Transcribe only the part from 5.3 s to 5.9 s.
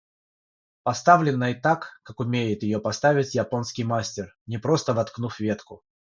ветку